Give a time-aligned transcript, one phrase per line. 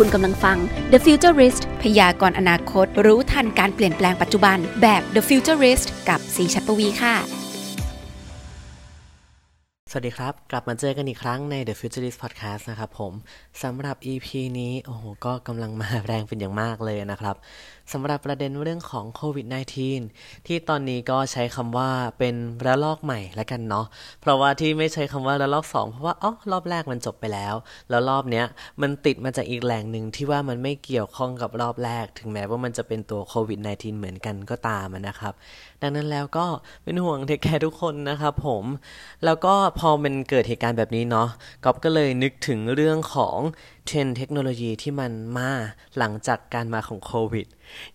[0.00, 0.58] คุณกำลังฟัง
[0.92, 7.14] The Futurist พยากรณ์อนาคต รู้ทันการเปลี่ยนแปลงปัจจุบัน แบบ The Futurist กับสีชัดปวีค่ะ
[9.90, 13.12] สวัสดีครับ กลับมาเจอกันอีกครั้งใน The Futurist Podcast นะครับผม
[13.62, 14.28] สำหรับ EP
[14.60, 17.36] นี้ โอ้โห ก็กำลังมาแรงเป็นอย่างมากเลยนะครับ
[17.92, 19.46] สำหรับประเด็นเรื่องของโควิด
[19.96, 22.34] -19 ที่ตอนนี้ก็ใช้คำว่าเป็น
[22.66, 23.86] ระลอกใหม่แล้วกันเนาะ
[24.20, 27.54] เพราะว่าที่ไม่ใช้คำว่าระลอก 2 เพราะว่าอ๋อรอบแรกมันจบไปแล้ว
[27.90, 28.46] แล้วรอบเนี้ย
[28.80, 35.34] มันติดมาจากอีกแหล่งหนึ่งที่ว่ามันไม่เกี่ยวข้องกับรอบแรก ถึงแม้ว่ามันจะเป็นตัวโควิด -19 เหมือนกันก็ตามนะครับ
[35.82, 36.46] ดังนั้นแล้วก็
[36.84, 38.64] เป็นห่วง take care ทุกคนนะครับผม
[39.24, 41.28] แล้วก็พอมันเกิดเหตุการณ์แบบนี้เนาะ
[41.64, 43.38] ก๊อฟก็เลยนึกถึงเรื่องของ
[43.86, 45.50] เทรนด์เทคโนโลยีที่มันมา
[45.98, 47.46] หลังจากการมาของโควิด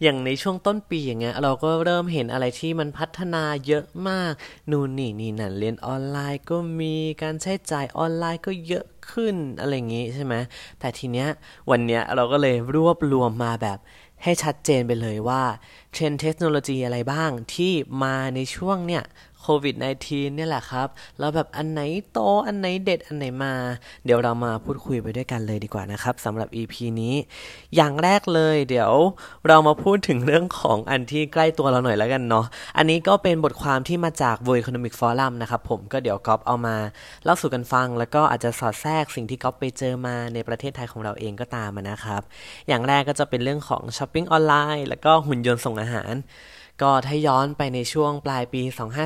[0.01, 4.33] อย่างในช่วงต้นปีอย่างเงี้ยเราก็เริ่มเห็นอะไรที่มันพัฒนาเยอะมาก
[4.71, 10.33] นู่นนี่นี่นั่นเรียนออนไลน์ก็มีการใช้จ่ายออนไลน์ก็เยอะขึ้นอะไรอย่างงี้ใช่ไหม
[10.79, 11.29] แต่ทีเนี้ย
[11.69, 13.79] วันเนี้ยเราก็เลยรวบรวมมาแบบ
[14.23, 15.43] ให้ชัดเจนไปเลยว่า
[15.91, 19.03] เทรนเทคโนโลยีอะไรบ้างที่มาในช่วงเนี้ย
[19.41, 19.75] โควิด
[20.05, 20.87] -19 เนี่ยแหละครับ
[21.19, 23.53] แล้วแบบอันไหนโตอันไหนเด็ดอันไหนมา
[24.05, 27.15] เดี๋ยวเรามาพูดคุยไปด้วยกันเลยดีกว่านะครับสำหรับ EP นี้
[27.75, 28.93] อย่างแรกเลย เดี๋ยว
[29.47, 32.45] เรามาพูดถึงเรื่องของอันที่ใกล้ตัวเราหน่อยแล้วกันเนาะ
[32.77, 36.75] อันนี้ก็เป็นบทความที่มาจาก World Economic Forum นะครับผมก็เดี๋ยวก๊อฟเอามา
[37.23, 42.21] เล่าสู่กันฟัง แล้วก็อาจจะสอดแทรกสิ่งที่ก๊อฟไปเจอมาในประเทศไทยของเราเองก็ตามนะครับ
[42.67, 46.13] อย่างแรกก็จะเป็นเรื่องของช้อปปิ้งออนไลน์แล้วก็หุ่นยนต์ส่งอาหาร
[46.81, 48.61] ก็ถ้าย้อนไปในช่วงปลายปี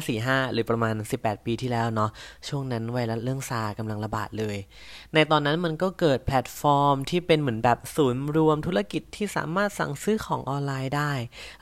[0.05, 2.09] 2545 หรือประมาณ 18 ปีที่แล้วเนาะ
[2.47, 4.57] ช่วงนั้นไวรัสโรคซาร์สกำลังระบาดเลย
[5.13, 11.11] ในตอนนั้นมันก็เกิดแพลตฟอร์มที่เป็นเหมือนแบบศูนย์รวมธุรกิจที่สามารถสั่งซื้อของออนไลน์ได้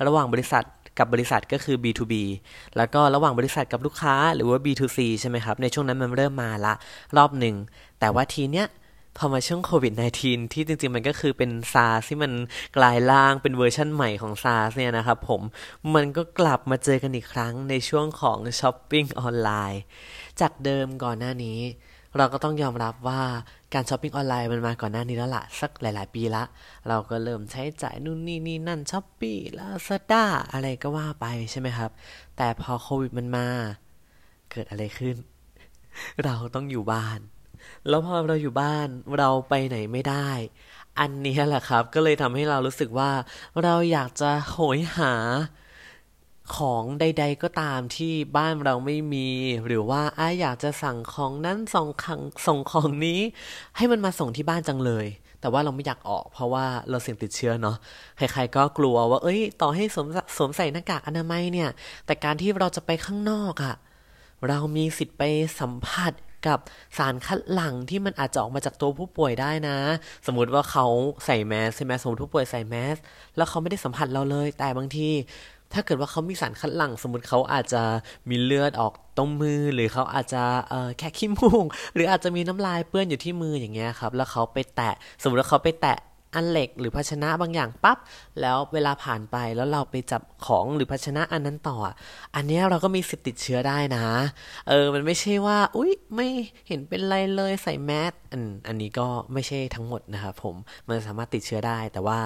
[0.07, 0.63] ระหว่างบริษัท
[0.97, 2.13] กับบริษัทก็คือ B2B
[2.77, 6.73] แล้วก็ระหว่างบริษัทกับลูกค้าหรือว่า B2C ใช่ไหมครับ ในช่วงนั้นมันเริ่มมาละ
[7.17, 7.55] รอบหนึ่ง
[7.99, 8.67] แต่ว่าทีเนี้ย
[9.17, 12.31] พอมาช่วงโควิด -19 ที่จริง ๆ มันก็คือเป็นซาร์สที่มัน
[12.77, 15.41] กลายร่างเป็นเวอร์ชั่นใหม่ของซาร์สเนี่ยนะครับผม
[15.93, 19.81] มันก็กลับมาเจอกันอีกครั้งในช่วงของช้อปปิ้งออนไลน์
[20.41, 21.59] จากเดิมก่อนหน้านี้
[22.17, 23.21] เราก็ต้องยอมรับว่า
[23.73, 26.43] การช้อปปิ้งออนไลน์มันมาก่อนหน้านี้แล้วล่ะ สักหลาย ๆ ปีละ
[26.87, 31.91] เราก็เริ่มใช้จ่ายนู่นนี่นี่นั่นช้อปปี้ลาซาด้าอะไรก็ว่าไปใช่ไหมครับ
[32.37, 33.47] แต่พอโควิดมันมา
[34.51, 35.15] เกิดอะไรขึ้น
[36.23, 37.19] เราต้องอยู่บ้าน
[37.87, 38.87] แล้วพอเราอยู่บ้าน
[39.17, 40.29] เราไปไหนไม่ได้
[40.99, 43.11] อันนี้แหละครับ ก็เลยทำให้เรารู้สึกว่า
[43.63, 45.13] เราอยากจะโหยหา
[46.55, 49.29] ของใด ๆ ก็ตามที่บ้านเราไม่มี
[49.65, 53.19] หรือว่าอ้อยากจะสั่งของนั้นส่งของส่งของนี้
[53.77, 55.07] ให้มันมาส่งที่บ้านจังเลย
[55.41, 57.77] แต่ว่าเราไม่อยากออก เพราะว่าเราเสี่ยงติดเชื้อเนาะ
[58.17, 60.07] ใครๆก็กลัวว่า เอ้ย ต่อให้สวม
[60.37, 61.69] สวมใส่หน้ากากอนามัยเนี่ย
[62.05, 63.75] แต่การที่เราจะไปข้างนอกอะ
[64.47, 65.23] เรามีสิทธิ์ไป
[65.59, 66.13] สัมผัส
[66.47, 66.59] กับ
[66.97, 69.77] สารคัดหลั่งที่มันอาจจะออกมาจากตัวผู้ป่วยได้นะ
[70.27, 70.85] สมมติว่าเขา
[71.25, 72.97] ใส่แมสใช่ไหมสมมติผู้ป่วยใส่แมส
[73.37, 75.09] แล้วเขาไม่ได้สัมผัสเราเลย แต่บางที
[75.73, 77.83] ถ้าเกิดว่าเขามีสารคัดหลั่ง สมมติเขาอาจจะ
[78.29, 85.97] มีเลือดออกตรงมือ หรือเขาอาจจะเออแค่ขี้มูกหรืออาจจะมีน้ำลายเปื้อนอยู่ที่มืออย่างเงี้ยครับ แล้วเขาไปแตะ สมมติว่าเขาไปแตะ
[86.35, 87.97] อันเหล็กหรือภาชนะบางอย่างปับ๊บ
[88.41, 91.77] แล้วเวลาผ่านไปแล้วเราไปจับของหรือภาชนะอันนั้นต่อ
[92.35, 94.05] อันนี้เราก็มีสิทธิ์ติดเชื้อได้นะ
[94.69, 96.27] เออมันไม่ใช่ว่า อุ๊ย ไม่
[96.67, 100.55] เห็นเป็นไรเลยใส่แมสอันอันนี้ก็ไม่ใช่ทั้งหมดนะครับผม
[100.89, 102.19] มันสามารถติดเชื้อได้ แต่ว่า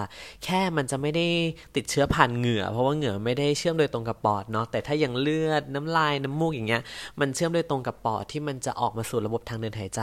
[0.43, 1.27] แค่มันจะไม่ได้
[1.75, 6.81] ติดเชื้อผ่านเหงื่อ เพราะว่าเหงื่อไม่ได้เชื่อมโดยตรงกับปอดเนาะแต่ถ้าอย่างเลือดน้ำลายน้ำมูกอย่างเงี้ย
[7.19, 10.01] มันเชื่อมโดยตรงกับปอดที่มันจะออกมาสู่ระบบทางเดินหายใจ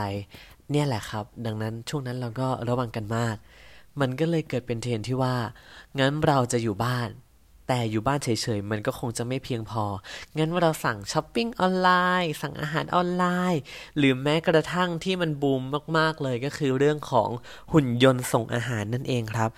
[0.71, 3.35] เนี่ยแหละครับ ดังนั้นช่วงนั้นเราก็ระวังกันมาก
[3.99, 5.35] มันก็เลยเกิดเป็นเทรนที่ว่า
[5.99, 7.09] งั้นเราจะอยู่บ้าน
[7.67, 9.83] แต่อยู่บ้านเฉยๆ มันก็คงจะไม่เพียงพอ
[10.37, 11.89] งั้นว่าเราสั่งช้อปปิ้งออนไล
[12.23, 13.61] น์ สั่งอาหารออนไลน์
[13.97, 15.61] หรือแม้กระทั่งที่มันบูม
[15.97, 17.29] มากๆเลยก็คือเรื่องของ
[17.73, 19.49] หุ่นยนต์ส่งอาหารนั่นเองครับ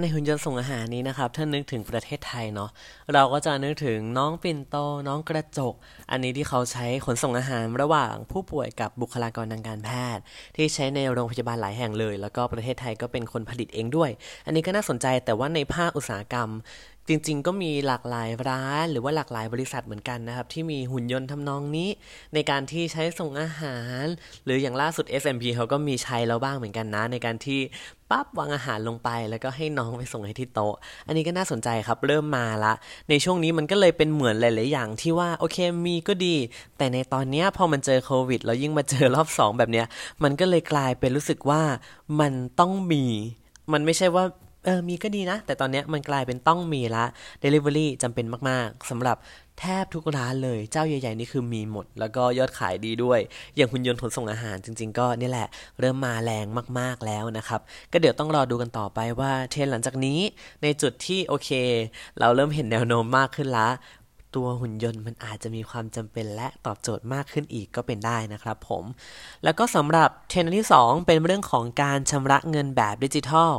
[0.00, 2.70] ในหุ่นยนต์ส่งอาหารนี้นะครับ ถ้านึกถึงประเทศไทยเนาะ
[3.12, 4.76] เราก็จะนึกถึงน้องปิ่นโต
[5.08, 5.74] น้องกระจก
[6.10, 10.22] อันนี้ที่เขาใช้ขนส่งอาหารระหว่างผู้ป่วยกับบุคลากรทางการแพทย์
[10.56, 14.10] ที่ใช้ในโรงพยาบาลหลายแห่งเลย แล้วก็ประเทศไทยก็เป็นคนผลิตเองด้วย
[14.46, 16.48] อันนี้ก็น่าสนใจแต่ว่าในภาคอุตสาหกรรม
[17.08, 21.88] จริงๆ ก็มีหลากหลายร้านหรือว่าหลากหลายบริษัทเหมือนกันนะครับ ที่มีหุ่นยนต์ทำนองนี้
[22.34, 24.04] ในการที่ใช้ส่งอาหาร
[24.44, 27.60] หรืออย่างล่าสุด SMP เขาก็มีใช้แล้วบ้างเหมือนกันนะ ในการที่
[28.10, 30.74] ปั๊บวางอาหารลงไปแล้วก็ให้น้องไปส่งให้ที่โต๊ะ
[31.06, 32.72] อันนี้ก็น่าสนใจครับเริ่มมาละ
[33.10, 35.56] ในช่วงนี้มันก็เลยเป็นเหมือนหลาย ๆ อย่างที่ว่าโอเค
[35.86, 36.36] มีก็ดี
[36.78, 39.86] แต่ในตอนนี้พอมันเจอโควิดแล้วยิ่งมาเจอรอบ 2 แบบเนี้ย
[40.22, 41.62] มันก็เลยกลายเป็นรู้สึกว่า
[42.20, 43.04] มันต้องมี
[43.72, 44.24] มันไม่ใช่ว่า
[44.68, 47.04] ออมีก็ดีนะ แต่ตอนนี้มันกลายเป็นต้องมีละ
[47.42, 49.16] Delivery จำเป็นมาก ๆสำหรับ
[49.60, 53.20] แทบทุกร้านเลยเจ้าใหญ่ ๆ นี่คือมีหมด แล้วก็ยอดขายดีด้วย
[53.56, 55.48] อย่างหุ่นยนต์ขนส่งอาหารจริง ๆ ก็นี่แหละ
[55.80, 56.46] เริ่มมาแรง
[56.78, 57.60] มากๆแล้วนะครับ
[57.92, 60.20] ก็เดี๋ยวต้องรอดูกันต่อไปว่าเทรนหลังจากนี้
[60.62, 61.50] ในจุดที่โอเค
[62.18, 63.68] เราเริ่มเห็นแนวโน้มมากขึ้นละ
[64.36, 68.84] ตัวหุ่นยนต์มันอาจจะมีความจำเป็นและตอบโจทย์มากขึ้นอีกก็เป็นได้นะครับผม
[69.44, 73.52] แล้วก็สำหรับเทรนด์ที่ 2 เป็นเรื่องของการชำระเงินแบบดิจิทัล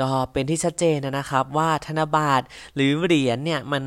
[0.00, 3.84] ก็เป็นที่ชัดเจนนะครับว่าธนบัตรหรือเหรียญเนี่ยมัน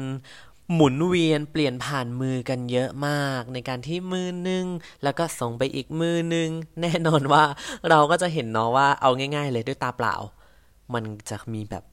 [0.74, 4.66] หมุนเวียนเปลี่ยนผ่านมือกันเยอะมาก ในการที่มือนึง
[5.04, 6.50] แล้วก็ส่งไปอีกมือนึง
[6.82, 7.44] แน่นอนว่า
[7.90, 10.16] เราก็จะเห็นเนาะว่าเอาง่าย ๆ เลยด้วยตาเปล่า
[10.94, 11.84] มันจะมีแบบ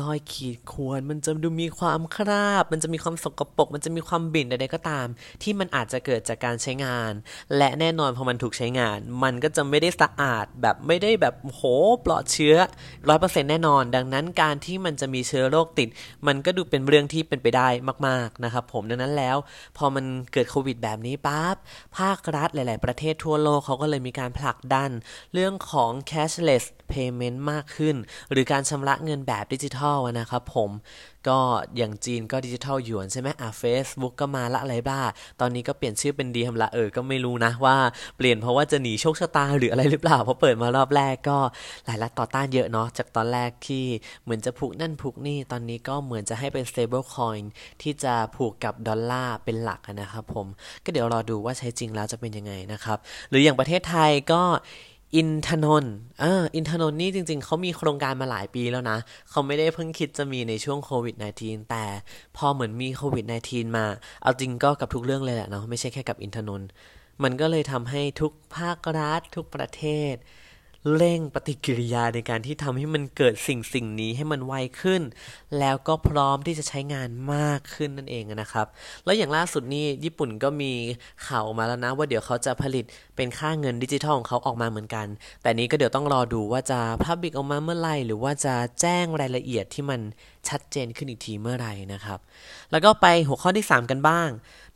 [0.00, 5.06] รอยขีดข่วนมันจะดูมีความคราบ มันจะมีความสกปรกมันจะมีความบิ่นใดๆก็ตาม
[5.42, 7.12] ที่มันอาจจะเกิดจากการใช้งาน
[7.56, 11.62] และแน่นอนพอมันถูกใช้งาน มันก็จะไม่ได้สะอาดแบบไม่ได้แบบโห
[12.04, 12.56] ปลอดเชื้อ
[13.08, 15.88] ร้อยเปอร์เซ็นต์แน่นอน ดังนั้นการที่มันจะมีเชื้อโรคติด
[16.26, 17.68] มันก็ดูเป็นเรื่องที่เป็นไปได้
[18.06, 19.36] มาก ๆนะครับผมดังนั้นแล้ว
[19.76, 21.56] พอมันเกิดโควิดแบบนี้ปั๊บ
[21.98, 24.90] ภาครัฐหลาย ๆ ประเทศทั่วโลกเขาก็เลยมีการผลักดัน
[25.34, 27.96] เรื่องของ cashless payment มากขึ้น
[28.30, 30.70] หรือการชำระเงินแบบดิจิทัลนะครับผม
[31.28, 31.40] ก็
[31.76, 35.00] อย่างจีนก็ดิจิทัลหยวนใช่ไหมอะเฟซบุ๊กก็มาละ Libra
[35.40, 37.76] ตอนนี้ก็เปลี่ยนชื่อเป็น Diem ละเออ ก็ไม่รู้นะว่า
[38.16, 41.38] เปลี่ยนเพราะว่าจะหนีโชคชะตาหรืออะไรหรือเปล่า เพราะเปิดมารอบแรกก็
[41.86, 43.84] หลายรัฐต่อต้านเยอะเนาะ จากตอนแรกที่
[44.24, 47.42] เหมือนจะผูกนั่นผูกนี่ ตอนนี้ก็เหมือนจะให้เป็น stable coin
[47.82, 50.46] ที่จะผูกกับดอลลาร์เป็นหลักนะครับผม
[50.84, 52.98] ก็เดี๋ยวรอดูว่าใช้จริงแล้วจะเป็นยังไงนะครับ
[53.30, 54.42] หรืออย่างประเทศไทยก็
[55.16, 58.98] อินทนนท์เอออินทนนท์นี่จริง ๆ เขามีโครงการมาหลายปีแล้วนะ
[59.30, 61.84] เขาไม่ได้เพิ่งคิดจะมีในช่วงโควิด -19 แต่
[62.36, 63.86] พอเหมือนมีโควิด -19 มา
[64.22, 66.68] เอาจริงก็กับทุกเรื่องเลยแหละเนาะ ไม่ใช่แค่กับอินทนนท์
[67.22, 70.14] มันก็เลยทำให้ทุกภาครัฐทุกประเทศ
[70.96, 75.02] เร่งปฏิกิริยาในการที่ทำให้มันเกิดสิ่งสิ่งนี้ให้มันไวขึ้น
[75.58, 78.66] แล้วก็พร้อมที่จะใช้งานมากขึ้นนั่นเองนะครับ
[79.04, 80.72] แล้วอย่างล่าสุดนี่ญี่ปุ่นก็มี
[81.26, 82.84] ข่าวออกมาแล้วนะ ว่าเดี๋ยวเขาจะผลิต
[83.16, 85.06] เป็นค่าเงินดิจิทัลของเขาออกมาเหมือนกัน
[85.42, 90.00] แต่นี้ก็เดี๋ยวต้องรอดูว่าจะพับบิกออกมาเมื่อไหร่หรือว่าจะแจ้งรายละเอียดที่มัน
[90.48, 92.18] ชัดเจนขึ้นอีกทีเมื่อไหร่นะครับ
[92.70, 94.30] แล้วก็ไปหัวข้อที่ 3 กันบ้าง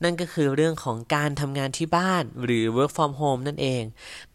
[0.05, 3.83] นั่นก็คือเรื่องของการทำงานที่บ้านหรือ work from home นั่นเอง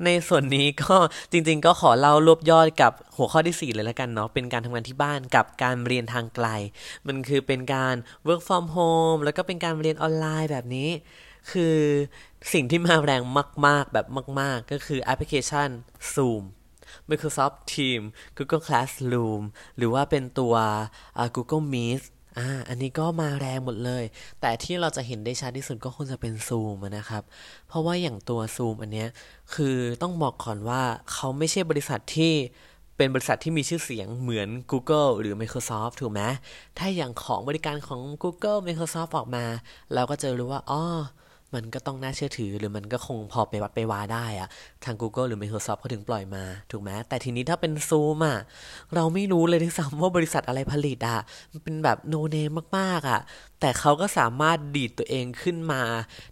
[0.06, 0.96] ในส่วนนี้ก็
[1.32, 6.48] จริงๆก็ขอเล่ารวบยอดกับหัวข้อที่ 4 เลยล้วกันเนาะเป็นการทำงานที่บ้านกับการเรียนทางไกล
[7.08, 7.96] มันคือเป็นการ
[8.28, 10.90] work from home แล้วก็เป็นการเรียนออนไลน์แบบนี้
[11.52, 11.78] คือ
[12.54, 13.22] สิ่งที่มาแรง
[13.68, 14.08] มาก ๆ แบบ
[14.40, 15.70] มาก ๆ ก็คือแอปพลิเคชัน
[16.14, 16.44] Zoom
[17.10, 18.08] Microsoft Teams
[18.38, 19.42] Google Classroom
[19.78, 20.56] หรือว่าเป็นตัว
[21.36, 22.02] Google Meet
[22.40, 24.04] อ่า อันนี้ก็มาแรงหมดเลย
[24.42, 27.24] แต่ที่เราจะเห็นได้ชัดที่สุดก็คงจะเป็นซูมนะครับ
[27.68, 29.10] เพราะว่าอย่างตัวซูมอันเนี้ย
[29.54, 30.82] คือต้องบอกก่อนว่า
[31.14, 32.34] เขาไม่ใช่บริษัทที่
[32.98, 36.22] เป็นบริษัทที่มีชื่อเสียงเหมือน Google หรือ Microsoft ถูกไหม
[36.78, 39.46] ถ้าอย่างของบริการของ Google Microsoft ออกมา
[39.94, 40.84] เราก็จะรู้ว่าอ๋อ
[41.56, 44.50] มันก็ต้องน่าเชื่อถือหรือมันก็คงพอไปวัดไปวาได้อะ
[44.84, 48.40] ทาง Google หรือ Microsoft เขาถึงปล่อยมา ถูกไหมแต่ทีนี้ถ้าเป็น Zoom อะ
[48.96, 51.20] เราไม่รู้เลยที่ซ้ำว่าบริษัทอะไรผลิตอะ
[51.52, 53.20] มันเป็นแบบโนเนมมากๆอะ
[53.60, 55.82] แต่เขาก็สามารถดีดตัวเองขึ้นมา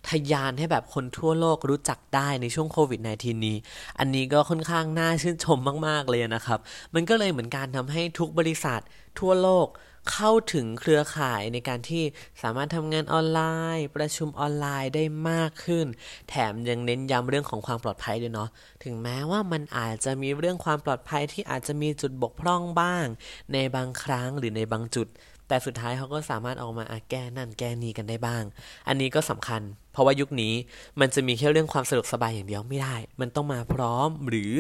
[0.10, 3.58] ทยานให้แบบคนทั่วโลกรู้จักได้ในช่วงโควิด -19 นี้
[4.00, 6.60] อันนี้ก็ค่อนข้างน่าชื่นชมมาก ๆ เลยนะครับ
[6.94, 8.80] มันก็เลยเหมือนการทำให้ทุกบริษัท
[9.20, 9.68] ทั่วโลก
[10.12, 12.04] เข้าถึงเครือข่ายในการที่
[12.42, 13.42] สามารถทำงานออนไล
[13.78, 15.86] น์ ประชุมออนไลน์ได้มากขึ้น
[16.30, 18.50] แถมยังเน้นย้ำเรื่องของความปลอดภัยด้วยเนาะ
[18.84, 23.06] ถึงแม้ว่ามันอาจจะมีเรื่องความปลอดภัยที่อาจจะมีจุดบกพร่องบ้าง
[23.54, 25.10] ในบางครั้งหรือในบางจุด
[25.48, 28.44] แต่สุดท้ายเขาก็สามารถออกมาแก้นั่นแก้นี้กันได้บ้าง
[28.88, 29.62] อันนี้ก็สำคัญ
[29.92, 30.54] เพราะว่ายุคนี้
[31.00, 34.54] มันจะมีแค่เรื่องความสะดวกสบายอย่างเดียวไม่ได้ มันต้องมาพร้อมหรือ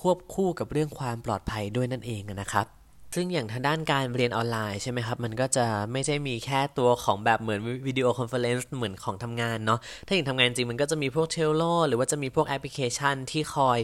[0.00, 2.79] ควบคู่กับเรื่องความปลอดภัยด้วยนั่นเองนะครับ
[3.14, 13.78] ซึ่งอย่างทางด้านการเรียนออนไลน์ใช่ไหมครับ มันก็จะไม่ใช่มีแค่ตัวของแบบเหมือน video conference เหมือนของทำงานเนาะถ้าอย่างทำงานจริงมันก็จะมีพวก Trello หรือว่าจะมีพวกแอปพลิเคชันที่คอย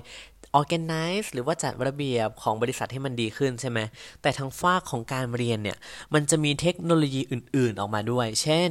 [0.61, 3.79] organize หรือว่าจัดระเบียบของบริษัทให้มันดีขึ้นใช่ไหม
[4.23, 5.77] แต่ทางฝั่งของการเรียนเนี่ย
[6.15, 8.71] มันจะมีเทคโนโลยีอื่น ๆ ออกมาด้วย เช่น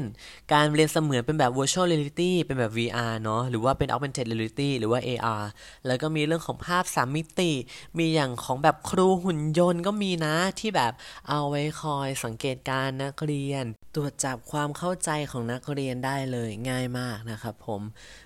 [0.54, 5.44] การเรียนเสมือนเป็นแบบ virtual reality เป็นแบบ VR เนาะ หรือว่าเป็น augmented reality หรือว่า AR
[5.88, 7.52] แล้วก็มีเรื่องของภาพสามมิติ
[7.98, 10.94] มีอย่างของแบบครูหุ่นยนต์ก็มีนะ ที่แบบ
[11.30, 13.66] เอาไว้คอยสังเกตการนักเรียน
[13.96, 17.82] ตรวจจับความเข้าใจของนักเรียนได้เลยง่ายมากนะครับผม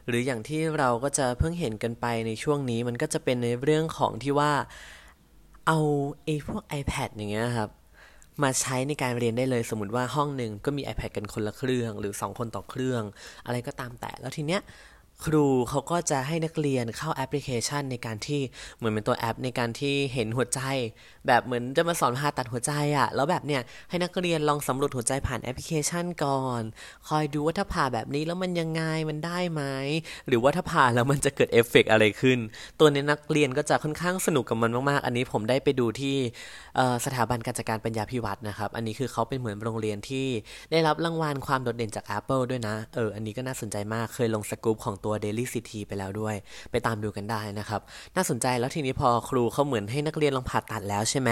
[0.08, 4.52] หรืออย่างที่เราก็จะเพิ่งเห็นกันไปในช่วงนี้มันก็จะเป็นในเรื่องของที่ว่า
[5.68, 5.80] เอา
[6.24, 7.70] ไอ้พวก iPad อย่างเงี้ยครับ
[8.44, 13.04] มาใช้ในการเรียนได้เลยสมมติว่าห้องหนึ่งก็มี iPad กันคนละเครื่อง หรือ 2 คนต่อเครื่อง
[13.46, 14.62] อะไรก็ตามแต่แล้วทีเนี้ย
[15.26, 18.42] ครูเขาก็จะให้นักเรียนเข้าแอปพลิเคชันในการที่
[18.78, 20.62] เหมือนเป็นตัวแอปในการที่เห็นหัวใจ
[21.28, 26.62] แบบเหมือนจะมาสอนผ่าตัดหัวใจอะ่ะ แล้วแบบเนี้ยให้นักเรียนลองสำรวจหัวใจผ่านแอปพลิเคชันก่อน
[27.08, 29.64] คอยดูว่าถ้าผ่าแบบนี้แล้วมันยังไงมันได้ไหม
[30.28, 32.38] หรือว่าถ้าผ่าแล้วมันจะเกิดเอฟเฟกอะไรขึ้น
[32.80, 36.16] ตัวนี้นักเรียนก็จะค่อนข้างสนุกกับมันมากๆ อันนี้ผมได้ไปดูที่
[37.06, 40.28] สถาบันการจัดการปัญญาภิวัฒน์นะครับ อันนี้คือเขาเป็นเหมือนโรงเรียนที่
[40.72, 46.36] ได้รับรางวัลความโดดเด่นจาก Apple ด้วยนะเอออันนี้ก็น่าสนใจมากเคยลงสกู๊ปของตัว Daily City ไปแล้วด้วย
[46.72, 47.82] ไปตามดูกันได้นะครับ
[48.16, 51.30] น่าสนใจแล้วทีนี้พอครูเขาเหมือนให้นักเรียนลองผ่าตัดแล้วใช่ไหม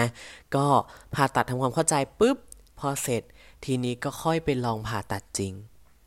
[0.54, 0.66] ก็
[1.14, 2.36] ผ่าตัดทำความเข้าใจปุ๊บ
[2.78, 3.22] พอเสร็จ
[3.64, 5.52] ทีนี้ก็ค่อยไปลองผ่าตัดจริง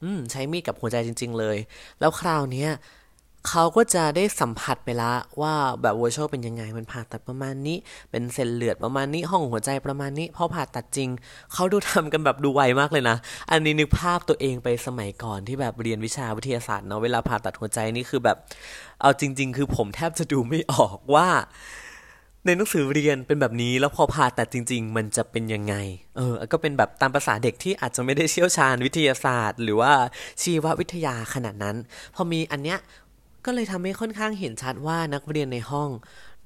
[0.04, 1.58] อืมใช้มีดกับหัวใจจริง ๆ เลย
[2.00, 2.68] แล้วคราวนี้
[3.50, 7.78] เขาก็จะได้สัมผัสไปละว่าแบบวอร์ชวลเป็นยังไง มันผ่าตัดประมาณนี้
[8.12, 11.10] เป็นเส้นเลือดประมาณนี้ ห้องหัวใจประมาณนี้ พอผ่าตัดจริง
[11.54, 13.18] เขาดูทำกันแบบดูไวมากเลยนะ
[13.52, 18.38] อันนี้นึกภาพตัวเองไปสมัยก่อนที่แบบเรียนวิชาวิทยาศาสตร์เนาะ เวลาผ่าตัดหัวใจนี่คือแบบ
[19.02, 21.28] เอาจริง ๆ คือผมแทบจะดูไม่ออกว่า
[22.46, 25.76] ในหนังสือเรียนเป็นแบบนี้ แล้วพอผ่าตัดจริง ๆ มันจะเป็นยังไง
[26.18, 29.94] เออ ก็เป็นแบบตามภาษาเด็กที่อาจจะไม่ได้เชี่ยวชาญวิทยาศาสตร์ หรือว่า
[30.42, 31.76] ชีววิทยาขนาดนั้น
[32.16, 32.78] พอมีอันเนี้ย
[33.46, 35.90] ก็เลยทำให้ค่อนข้างเห็นชัดว่านักเรียนในห้อง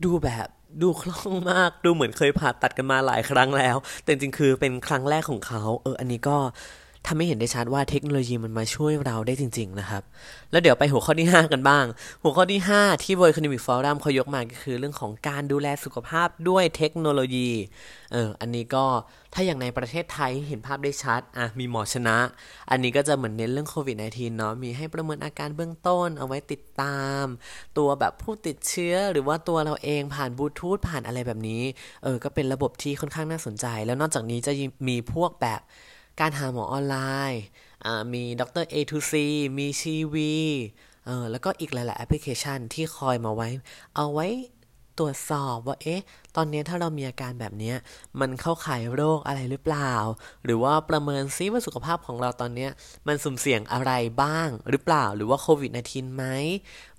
[0.04, 0.48] ดูแบบ
[0.82, 6.38] ดูคล่องมากดูเหมือนเคยผ่าตัดกันมาหลายครั้งแล้ว แต่จริงคือเป็นครั้งแรกของเขา เออ อันนี้ก็
[7.08, 10.04] ทำให้เห็นได้ชัดว่าเทคโนโลยีมันมาช่วยเราได้จริง ๆ นะครับ
[10.52, 11.86] แล้วเดี๋ยวไปหัวข้อที่ 5 กันบ้าง
[12.24, 17.50] หัวข้อที่ 5 ที่ World Economic Forum เขายกมาก็คือเรื่องของการดูแลสุขภาพด้วยเทคโนโลยี
[18.14, 18.86] เอออันนี้ก็
[19.34, 22.18] ถ้าอย่างในประเทศไทยเห็นภาพได้ชัดอะมีหมอชนะ
[22.70, 27.26] อันนี้ก็จะเหมือนเน้นเรื่องโควิด -19 เนาะมีให้ประเมินอาการเบื้องต้นเอาไว้ติดตาม
[27.78, 31.64] ตัวแบบผู้ติดเชื้อหรือว่าตัวเราเองผ่านบลูทูธผ่านอะไรแบบนี้
[32.04, 34.52] เออก็เป็นระบบที่ค่อนข้างน่าสนใจ แล้วนอกจากนี้จะ
[34.88, 35.62] มีพวกแบบ
[36.20, 36.98] การหาหมอออนไล
[37.32, 37.44] น์
[38.14, 39.14] มี Doctor A to Z
[39.58, 40.36] มี Chiiwii
[41.06, 43.48] เออแล้วก็อีกหลาย ๆ แอปพลิเคชันที่คอยมาไว้
[43.96, 44.28] เอาไว้
[45.00, 46.02] ตรวจสอบว่าเอ๊ะ
[46.38, 47.74] ตอนนี้ถ้าเรามีอาการแบบนี้
[48.20, 49.94] มันเข้าข่ายโรคอะไรหรือเปล่า
[50.46, 52.68] หรือว่าประเมินซิว่าสุขภาพของเราตอนนี้
[53.08, 56.24] มันสุ่มเสี่ยงอะไรบ้างหรือเปล่า หรือว่าโควิด -19 ไหม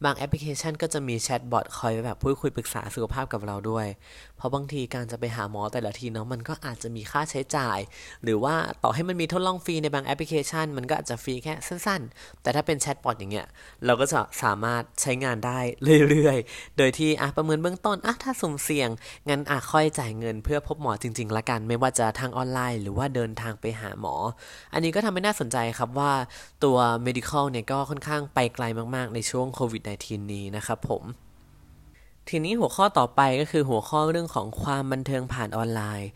[0.05, 3.87] บางแอปพลิเคชันก็จะมีแชทบอทคอยแบบพูดคุยปรึกษาสุขภาพกับเราด้วย
[4.37, 7.79] เพราะบางทีการจะไปหาหมอแต่ละทีเนาะมันก็อาจจะมีค่าใช้จ่าย
[8.23, 13.47] หรือว่าต่อให้มันมีทดลองฟรีในบางแอปพลิเคชัน มันก็อาจจะฟรีแค่สั้น ๆ แต่ถ้าเป็นแชทบอทอย่างเงี้ย
[13.87, 15.59] เราก็จะสามารถใช้งานได้
[16.11, 18.91] เรื่อยๆ โดยที่อะประเมินเบื้องต้นอะถ้าสุ่มเสี่ยง
[19.29, 24.15] งั้นอะค่อยจ่ายเงินเพื่อพบหมอจริง ๆ ละกัน ไม่ว่าจะทางออนไลน์ หรือว่าเดินทางไปหาหมอ
[24.73, 26.13] อันนี้ก็ทำให้น่าสนใจครับว่า
[26.65, 28.65] ตัว medical เนี่ยก็ค่อนข้างไปไกล
[28.95, 31.26] มาก ๆ ในช่วงโควิด -19 นี้นะครับผม
[32.31, 36.09] ทีนี้หัวข้อต่อไปก็คือหัวข้อเรื่องของความบันเทิงผ่านออนไลน์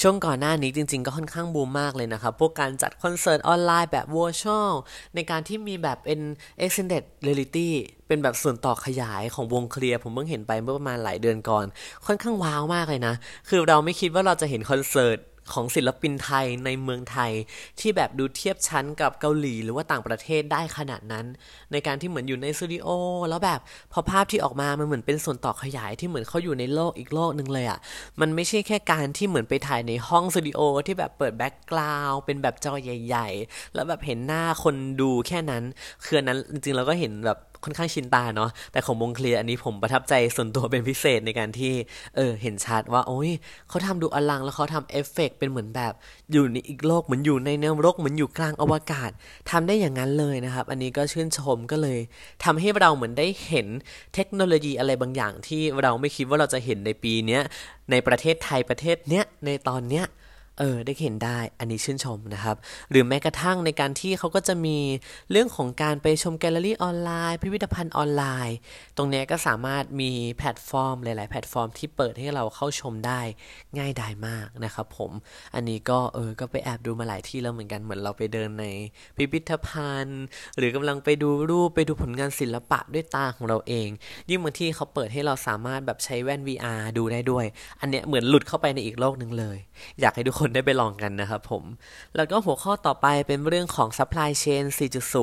[0.00, 4.70] ช่วงก่อนหน้านี้จริง ๆ ก็ค่อนข้างบูมมากเลยนะครับ พวกการจัดคอนเสิร์ตออนไลน์แบบ virtual
[5.14, 6.20] ในการที่มีแบบเป็น
[6.64, 7.70] extended reality
[8.06, 11.66] เป็นแบบส่วนต่อขยายของวงเคลียร์ผมเพิ่งเห็นไปเมื่อประมาณหลายเดือนก่อน
[12.06, 13.14] ค่อนข้างว้าวมากเลยนะ
[13.48, 15.18] คือเราไม่คิดว่าเราจะเห็นคอนเสิร์ต
[15.52, 17.32] ของศิลปินไทยในเมืองไทย
[17.80, 21.26] ที่แบบดูเทียบชั้นกับเกาหลีหรือว่าต่างประเทศได้ขนาดนั้น
[21.72, 22.88] ในการที่เหมือนอยู่ในสตูดิโอ
[23.28, 23.60] แล้วแบบ
[23.92, 27.78] พอภาพที่ออกมามันเหมือนเป็นส่วนต่อขยายที่เหมือนเขาอยู่ในโลกอีกโลกหนึ่งเลยอะ่ะ
[28.20, 35.62] มันไม่ใช่แค่การที่เหมือนไปถ่ายในห้องสตูดิโอที่แบบเปิด background เป็นแบบจอใหญ่ ๆ แล้วแบบเห็นหน้าคนดูแค่นั้น
[36.04, 41.72] คือนั้นจริงๆเราก็เห็นแบบ ค่อนข้างชินตาเนาะแต่ของวง Klear อันนี้ผมประทับใจส่วนตัวเป็นพิเศษในการที่
[42.16, 43.30] เออเห็นชัดว่า โอ้ย
[43.68, 45.92] เขาทำดูอลังแล้วเขาทำเอฟเฟกเป็นเหมือนแบบ
[46.32, 49.10] อยู่ในอีกโลกเหมือนอยู่ในแนวโลกเหมือนอยู่กลางอวกาศ
[49.50, 51.98] ทำได้อย่างนั้นเลยนะครับ อันนี้ก็ชื่นชมก็เลย
[52.44, 53.66] ทำให้เราเหมือนได้เห็น
[54.14, 57.38] เทคโนโลยีอะไรบางอย่างที่เราไม่คิดว่าเราจะเห็นในปีนี้
[57.90, 60.06] ในประเทศไทยประเทศเนี้ยในตอนเนี้ย
[60.58, 62.56] เออได้เห็นได้อันนี้ชื่นชมนะครับ
[62.90, 64.78] หรือแม้กระทั่งในการที่เขาก็จะมี
[65.30, 68.56] เรื่องของการไปชมแกลเลอรี่ออนไลน์ พิพิธภัณฑ์ออนไลน์
[68.96, 73.20] ตรงนี้ก็สามารถมีแพลตฟอร์ม หลาย ๆ แพลตฟอร์มที่เปิดให้เราเข้าชมได้
[73.78, 75.10] ง่ายดายมากนะครับผม
[75.54, 78.66] อันนี้ก็เออก็ไปแอบดูมาหลายที่แล้วเหมือนกันเหมือนเราไปเดินใน
[79.16, 80.22] พิพิธภัณฑ์
[80.58, 83.88] หรือกำลังไปดูรูปไปดูผลงานศิลปะด้วยตาของเราเอง
[84.30, 87.44] ยิ่งบางที่เขาเปิดให้เราสามารถแบบใช้แว่น VR ดูได้ด้วย
[87.80, 89.58] อันเนี้ยเหมือนหลุดเข้าไปในอีกโลกหนึ่งเลย
[90.00, 91.64] อยากให้ทุกคนได้ไปลองกันนะครับผม
[92.16, 94.64] แล้วก็หัวข้อต่อไปเป็นเรื่องของ supply chain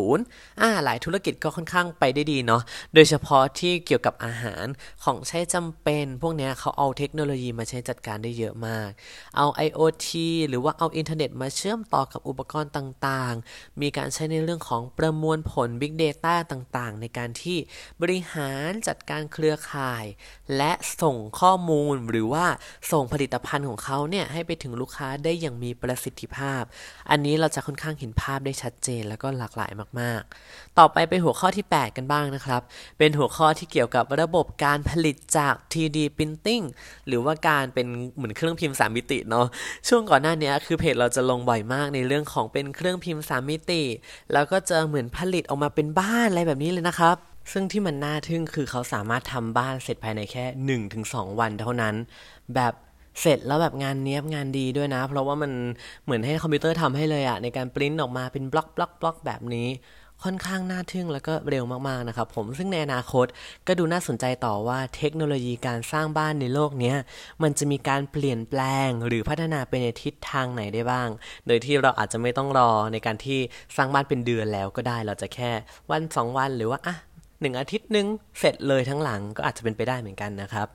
[0.02, 2.62] 4.0 อ่า หลายธุรกิจก็ค่อนข้างไปได้ดีเนาะ
[2.94, 4.66] โดยเฉพาะที่เกี่ยวกับอาหาร
[5.04, 8.90] ของใช้จำเป็น พวกเนี้ยเขาเอาเทคโนโลยีมาใช้จัดการได้เยอะมาก
[9.38, 10.08] เอา IoT
[10.50, 17.58] หรือว่าเอาอินเทอร์เน็ตมาเชื่อมต่อกับอุปกรณ์ต่างๆ มีการใช้ในเรื่องของประมวลผล Big Data ต่างๆ ในการที่
[18.02, 20.06] บริหารจัดการเครือข่าย
[20.58, 22.46] และส่งข้อมูลหรือว่า
[22.92, 26.64] ส่งผลิตภัณฑ์ของเขาเนี่ยให้ไปถึงลูกค้าได้อย่างมีประสิทธิภาพ
[27.10, 32.62] อันนี้เราจะค่อนข้างเห็นภาพได้ชัดเจนแล้วก็หลากหลายมาก ๆ ต่อไปไปหัวข้อที่ 8 กันบ้างนะครับ
[32.98, 36.66] เป็นหัวข้อที่เกี่ยวกับระบบการผลิตจาก 3D Printing
[37.08, 39.48] หรือว่าการเป็นเหมือนเครื่องพิมพ์ 3 มิติเนาะ
[39.88, 43.84] ช่วงก่อนหน้านี้คือเพจเราจะลงบ่อยมากในเรื่องของเป็นเครื่องพิมพ์ 3 มิติ
[44.34, 47.18] แล้วก็จะเหมือนผลิตออกมาเป็นบ้านอะไรแบบนี้เลยนะครับ
[47.52, 50.46] ซึ่งที่มันน่าทึ่งคือเขาสามารถทำบ้านเสร็จภายในแค่
[50.92, 51.96] 1-2 วันเท่านั้น
[52.56, 52.74] แบบ
[53.22, 55.52] เสร็จแล้วแบบงานเนี้ยบงานดีด้วยนะ เพราะว่ามัน
[56.04, 59.70] เหมือนให้คอมพิวเตอร์ทำให้เลยอะในการปริ้นออกมาเป็นบล็อกบล็อกบล็อกแบบนี้
[60.26, 63.26] ค่อนข้างน่าทึ่งแล้วก็เร็วมากๆนะครับผมซึ่งในอนาคต
[63.68, 66.94] ก็ดูน่าสนใจต่อว่าเทคโนโลยีการสร้างบ้านในโลกนี้
[67.44, 71.10] มันจะมีการเปลี่ยนแปลงหรือพัฒนาไปในทิศทางไหนได้บ้าง
[71.48, 73.40] โดยที่เราอาจจะไม่ต้องรอในการที่
[73.76, 75.52] สร้างบ้านเป็นเดือนแล้วก็ได้เราจะแค่
[75.90, 76.96] วันสองวันหรือว่าอะ
[77.42, 78.08] หนึ่งอาทิตย์หนึ่ง
[78.40, 80.68] เสร็จเลยทั้งหลังก็อาจจะเป็นไปได้เหมือนกันนะครับ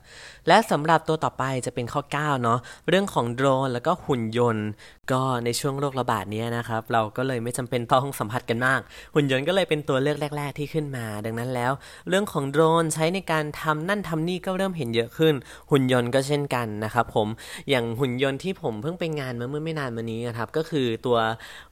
[0.47, 2.59] และสำหรับตัวต่อไปจะเป็นข้อ 9 เนาะ
[2.89, 4.67] เรื่องของโดรนแล้วก็หุ่นยนต์
[5.11, 8.79] ก็ในช่วงโรคระบาดนี้นะครับ เราก็เลยไม่จำเป็นต้องสัมผัสกันมาก
[9.13, 11.71] หุ่นยนต์ก็เลยเป็นตัวเลือกแรก ๆ ที่ขึ้นมา ดังนั้นแล้ว
[12.09, 15.33] เรื่องของโดรนใช้ในการทำนั่นทำนี่ก็เริ่มเห็นเยอะขึ้น
[15.71, 17.27] หุ่นยนต์ก็เช่นกันนะครับผม
[17.69, 21.17] อย่างหุ่นยนต์ที่ผมเพิ่งไปงานเมื่อไม่นานมานี้นะครับ ก็คือตัว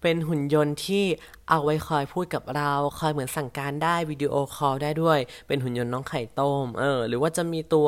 [0.01, 1.03] เป็นหุ่นยนต์ที่
[1.49, 7.87] เอาไว้คอยพูดกับเรา คอยเหมือนสั่งการได้วิดีโอคอลได้ด้วย เป็นหุ่นยนต์น้องไข่ต้มเออหรือว่าจะมีตัว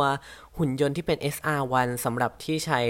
[0.58, 2.82] หุ่นยนต์ที่เป็น SR1 สำหรับที่ใช้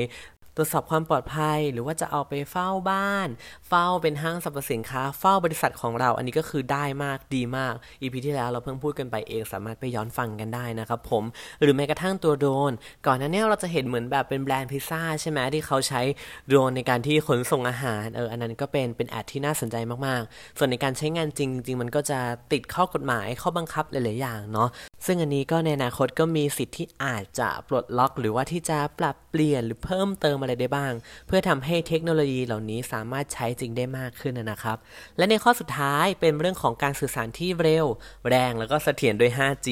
[0.57, 3.27] ตรวจสอบความปลอดภัย หรือว่าจะเอาไปเฝ้าบ้าน
[3.67, 11.23] เฝ้าเป็นห้างสรรพสินค้า เฝ้าบริษัทของเรา อันนี้ก็คือได้มากดีมาก EP ที่แล้วเราเพิ่งพูดกันไปเองสามารถไปย้อนฟังกันได้นะครับผม
[11.61, 12.73] หรือแม้กระทั่งตัวโดรน
[13.07, 16.01] ก่อนหน้านี้เราจะเห็นเหมือนแบบเป็นแบรนด์พิซซ่าใช่ไหมที่เขาใช้
[16.47, 19.75] โดรนในการที่ขนส่งอาหารเอออันนั้นก็เป็นเป็นแอดที่น่าสนใจ
[20.07, 22.19] มากๆ ส่วนในการใช้งานจริงจริงมันก็จะ
[22.51, 24.69] ติดข้อกฎหมายข้อบังคับหลายๆอย่างเนาะ
[25.05, 30.93] ซึ่งอันนี้ก็ในอนาคตก็มีสิทธิ์ที่อาจจะปลดล็อก หรือว่าที่จะปรับเปลี่ยนหรือเพิ่มเติมอะไรได้บ้าง
[31.27, 34.77] เพื่อทำให้เทคโนโลยีเหล่านี้สามารถใช้จริงได้มากขึ้นนะครับ
[35.17, 37.85] และในข้อสุดท้ายเป็นเรื่องของการสื่อสารที่เร็ว
[38.29, 39.67] แรงแล้วก็เสถียรด้วย 5G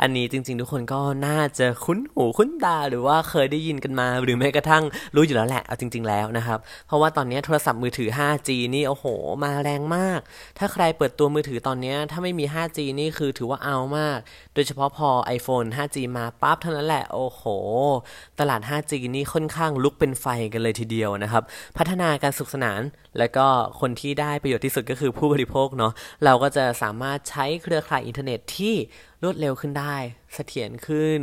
[0.00, 4.84] อันนี้จริง ๆ ทุกคนก็น่าจะคุ้นหูคุ้นตาหรือว่าเคยได้ยินกันมา หรือแม้กระทั่ง
[5.14, 9.04] รู้อยู่แล้วแหละเอาจริง ๆแล้วนะครับเพราะว่าตอนนี้โทรศัพท์มือถือ 5G นี่โอ้โห
[9.44, 10.20] มาแรงมาก
[10.58, 14.18] ถ้าใครเปิดตัวมือถือตอนนี้ถ้าไม่มี 5G นี่คือถือว่าเอามาก
[14.58, 17.42] ดยเฉพาะพอ iPhone 5G มาปั๊บเท่านั้นแหละ โอ้โห
[18.40, 21.42] ตลาด 5G นี่ค่อนข้างลุกเป็นไฟกันเลยทีเดียวนะครับ
[21.78, 22.80] พัฒนาการสุขสนาน
[23.18, 23.46] แล้วก็
[23.80, 25.92] คนที่ได้ประโยชน์ที่สุดก็คือผู้บริโภคเนาะ
[26.24, 28.74] เราก็จะสามารถใช้เครือข่ายอินเทอร์เน็ตที่
[29.22, 29.96] รวดเร็วขึ้นได้
[30.34, 31.20] เสถียรขึ้น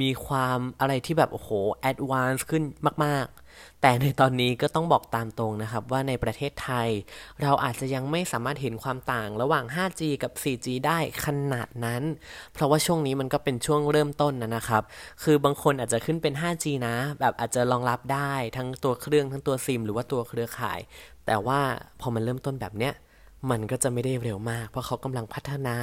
[0.00, 2.62] มีความอะไรที่แบบ โอ้โห advance ขึ้น
[3.04, 3.43] มาก ๆ
[3.82, 6.88] แต่ในตอนนี้ก็ต้องบอกตามตรงนะครับว่าในประเทศไทย
[7.42, 12.02] เราอาจจะยังไม่สามารถเห็นความต่างระหว่าง 5G กับ 4G ได้ขนาดนั้น
[12.52, 14.82] เพราะว่าช่วงนี้มันก็เป็นช่วงเริ่มต้นนะนะครับ
[15.22, 20.80] คือบางคนอาจจะขึ้นเป็น 5G นะ แบบอาจจะรองรับได้ทั้งตัวเครื่องทั้งตัวซิม หรือว่าตัวเครือข่าย
[21.26, 21.60] แต่ว่า
[22.00, 22.94] พอมันเริ่มต้นแบบเนี้ย
[23.50, 25.76] มันก็จะไม่ได้เร็วมาก เพราะเขากำลังพัฒนา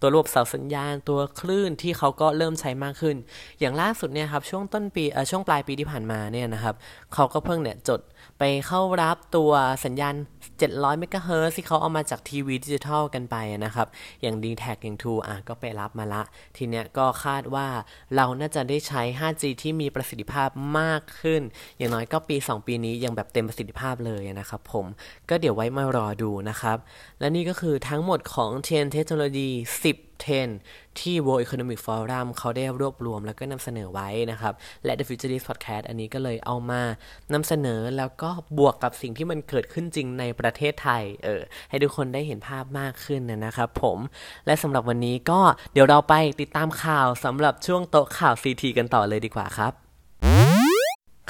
[0.00, 3.16] ตัวระบบเสาสัญญาณตัวคลื่นที่เขาก็เริ่มใช้มากขึ้น
[3.60, 6.74] อย่างล่าสุดเนี่ยครับช่วงต้นปีเออช่วงปลายปีที่ผ่านมาเนี่ยนะครับ
[7.14, 8.00] เขาก็เพิ่งเนี่ยจด
[8.38, 9.52] ไปเข้ารับตัว
[9.84, 10.14] สัญญาณ
[10.58, 13.88] 700 เมกะเฮิรตซ์ที่เขาเอามาจากทีวีดิจิทัลกันไปนะครับ
[14.22, 16.22] อย่าง d t แทอย่าง True อะก็ไปรับมาละ
[16.56, 17.66] ทีเนี้ยก็คาดว่า
[18.16, 21.42] เราน่าจะได้ใช้ 5G ที่มีประสิทธิภาพมากขึ้น
[21.76, 24.86] อย่างน้อยก็ปี 2 ปีนี้ยังแบบเต็มประสิทธิภาพเลยนะครับผม
[25.28, 26.76] ก็เดี๋ยวไว้มารอดูนะครับ
[27.20, 29.50] และนี่ก็คือทั้งหมดของ TN Technology
[29.82, 36.82] 10 10ที่ World Economic Forum เขาได้รวบรวมแล้วก็นำเสนอไว้นะครับ และ The Futurist Podcast อันนี้ก็เลยเอามา
[37.32, 43.98] นำเสนอแล้วก็บวกกับสิ่งที่มันเกิดขึ้นจริงในประเทศไทย เออ ให้ทุกคนได้เห็นภาพมากขึ้นนะครับผม
[44.46, 45.40] และสำหรับวันนี้ก็
[45.72, 49.87] เดี๋ยวเราไปติดตามข่าวสำหรับช่วงโต๊ะข่าว CT กันต่อเลยดีกว่าครับ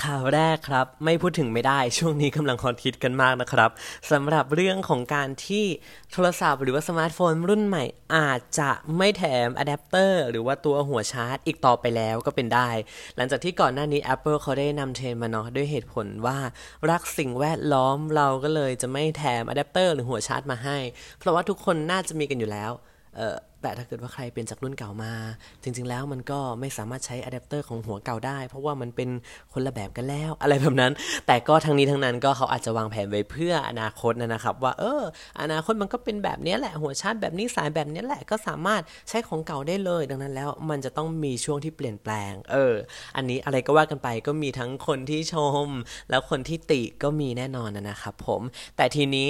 [0.05, 3.71] ข่าวแรกครับ ไม่พูดถึงไม่ได้ช่วงนี้กำลังฮอตฮิตกันมากนะครับ
[4.11, 5.65] สำหรับเรื่องของการที่
[6.13, 7.85] โทรศัพท์หรือว่าสมาร์ทโฟนรุ่นใหม่
[8.17, 12.71] อาจจะไม่แถมอะแดปเตอร์หรือว่าตัวหัวชาร์จอีกต่อไปแล้วก็เป็นได้
[13.17, 16.39] หลังจากที่ก่อนหน้านี้ Apple เขาได้นำเทรนด์มาเนาะด้วยเหตุผลว่า
[16.91, 20.79] รักสิ่งแวดล้อมเราก็เลยจะไม่แถมอะแดปเตอร์หรือหัวชาร์จมาให้
[21.19, 22.73] เพราะว่าทุกคนน่าจะมีกันอยู่แล้ว
[23.17, 25.13] เออแต่ถ้าเกิดว่าใครเป็นจากรุ่นเก่ามา
[25.63, 29.09] จริง ๆ แล้วมันก็ไม่สามารถใช้อะแดปเตอร์ของหัวเก่าได้ เพราะว่ามันเป็น
[29.53, 30.93] คนละแบบกันแล้ว อะไรแบบนั้น
[31.27, 35.03] แต่ก็ทั้งนี้ทั้งนั้นก็เขาอาจจะวางแผนไว้เพื่ออนาคตนะครับ ว่าเออ
[35.43, 42.75] อนาคตมันก็เป็นแบบนี้แหละ หัวชาร์จแบบนี้สายแบบนี้แหละก็สามารถใช้ของเก่าได้เลย ดังนั้นแล้วมันจะต้องมีช่วงที่เปลี่ยนแปลง เออ
[43.17, 45.67] อันนี้อะไรก็ว่ากันไปก็มีทั้งคนที่ชม
[46.11, 48.43] แล้วคนที่ติก็มีแน่นอนนะครับผม
[48.77, 49.29] แต่ทีนี้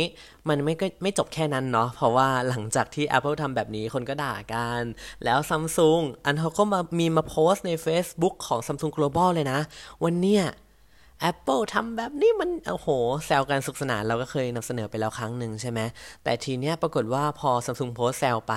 [0.48, 4.82] มันไม่ก็ไม่จบแค่นั้นเนาะเพราะว่าหลังจากที่ Apple ทำแบบนี้คนก็ด่ากัน
[5.24, 9.60] แล้วซัมซุงอันเขาก็มามีมาโพสต์ใน Facebook ของ Samsung Global เลยนะ
[10.04, 10.44] วันเนี้ย
[11.30, 12.88] Apple ทำแบบนี้มันโอ้โห
[13.26, 15.80] แซวกันสุขสนานเราก็เคยนำเสนอไปแล้วครั้งหนึ่งใช่ไหม
[16.24, 18.54] แต่ทีเนี้ยปรากฏว่าพอซัมซุงโพสแซวไป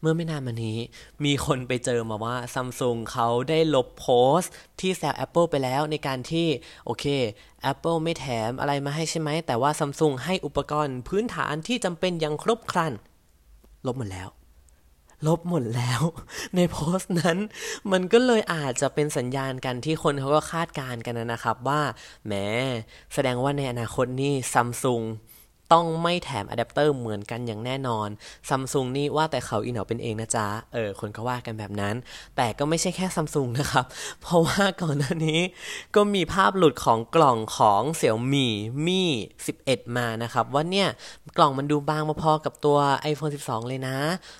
[0.00, 0.78] เมื่อไม่นานมานี้
[1.24, 4.40] มีคนไปเจอมาว่าซัมซุงเขาได้ลบโพส
[4.80, 6.46] ที่แซว Apple ไปแล้วในการที่
[6.86, 7.04] โอเค
[7.72, 12.92] Apple ไม่แถมอะไรมาให้ใช่ไหม แต่ว่าซัมซุงให้อุปกรณ์พื้นฐานที่จำเป็นอย่างครบครัน
[13.86, 14.28] ลบหมดแล้ว
[15.26, 16.02] ลบหมดแล้ว
[16.56, 17.38] ในโพสต์นั้น
[17.92, 21.80] มันก็เลยอาจจะเป็นสัญญาณกันที่คนเขาก็คาดการณ์กันนะครับว่า
[22.26, 22.32] แหม
[23.14, 25.02] แสดงว่าในอนาคตนี่ซัมซุง
[25.72, 28.08] ต้องไม่แถมอะแดปเตอร์เหมือนกันอย่างแน่นอน
[28.48, 31.94] ซัมซุงนี่ว่าแต่เขาอินเหนาเป็นเองนะจ๊ะ เออ คนก็ว่ากันแบบนั้น
[32.36, 33.84] แต่ก็ไม่ใช่แค่ซัมซุงนะครับ
[34.22, 35.40] เพราะว่าก่อนหน้านี้
[35.94, 38.52] ก็มีภาพหลุดของกล่องของเสี่ยวมี่
[38.86, 39.08] มี่
[39.52, 40.88] 11 มานะครับ ว่าเนี่ย
[41.36, 42.78] กล่องมันดูบางมาพอกับตัว
[43.10, 43.96] iPhone 12 เลยนะ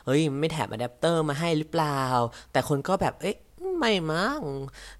[0.07, 2.01] เฮ้ย ไม่แถมอะแดปเตอร์มาให้หรือเปล่า
[2.53, 3.37] แต่คนก็แบบ เอ๊ะ
[3.79, 4.43] ไม่มั้ง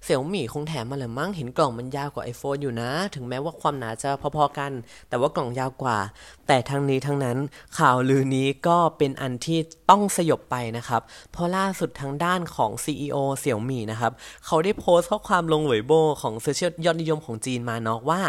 [0.03, 4.71] เสี่ยวหมี่คงแถมมาเลยมั้งเห็นกล่องมันยาวกว่า iPhone อยู่นะ ถึงแม้ว่าความหนาจะพอๆกัน
[5.09, 5.97] แต่ว่ากล่องยาวกว่า
[6.47, 7.37] แต่ทั้งนี้ทั้งนั้น
[7.77, 14.11] ข่าวลือนี้ก็เป็นอันที่ต้องสยบไปนะครับ เพราะล่าสุดทางด้านของ CEO เสี่ยวหมี่นะครับ
[14.45, 18.21] เขาได้โพสต์ข้อความลงเวยโบของโซเชียลยอดนิยมของจีนมาเนาะว่า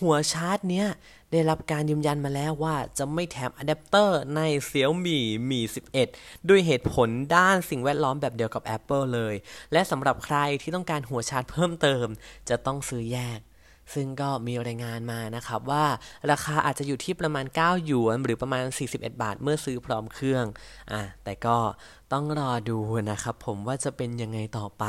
[0.00, 0.88] หัวชาร์จเนี้ย
[1.32, 5.18] ได้รับการยืนยันมาแล้วว่าจะไม่แถมอะแดปเตอร์ในเสี่ยวมี
[5.50, 5.60] มี
[6.04, 9.34] 11 ด้วยเหตุผลด้านสิ่งแวดล้อมแบบเดียวกับ Apple เลย
[9.72, 12.06] และสำหรับใครที่ต้องการหัวชาร์จเพิ่มเติม
[12.48, 13.40] จะต้องซื้อแยก
[13.94, 15.84] ซึ่งก็มีรายงานมานะครับว่า
[16.30, 20.44] ราคาอาจจะอยู่ที่ประมาณ 9 หยวน หรือประมาณ 41 บาทเมื่อซื้อพร้อมเครื่อง
[20.92, 21.56] อะแต่ก็
[22.12, 22.78] ต้องรอดู
[23.10, 24.84] นะครับผมว่าจะเป็นยังไงต่อไป